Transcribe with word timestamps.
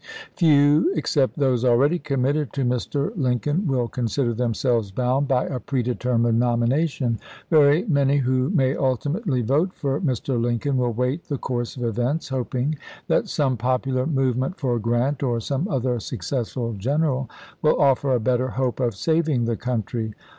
Few 0.35 0.91
except 0.95 1.37
those 1.37 1.63
already 1.63 1.99
committed 1.99 2.51
to 2.53 2.65
Mr. 2.65 3.15
Lincoln 3.15 3.67
will 3.67 3.87
consider 3.87 4.33
themselves 4.33 4.89
bound 4.89 5.27
by 5.27 5.45
a 5.45 5.59
predetermined 5.59 6.39
nomination. 6.39 7.19
Very 7.51 7.83
many 7.85 8.17
who 8.17 8.49
may 8.49 8.75
ultimately 8.75 9.43
vote 9.43 9.71
for 9.75 10.01
Mr. 10.01 10.41
Lincoln 10.41 10.77
will 10.77 10.91
wait 10.93 11.25
the 11.25 11.37
course 11.37 11.77
of 11.77 11.83
events, 11.83 12.29
hop 12.29 12.55
ing 12.55 12.79
that 13.09 13.29
some 13.29 13.57
popular 13.57 14.07
movement 14.07 14.59
for 14.59 14.79
Grant 14.79 15.21
or 15.21 15.39
some 15.39 15.67
other 15.67 15.99
successful 15.99 16.73
general 16.73 17.29
will 17.61 17.79
offer 17.79 18.15
a 18.15 18.19
better 18.19 18.47
hope 18.47 18.79
of 18.79 18.95
saving 18.95 19.45
the 19.45 19.55
country. 19.55 20.15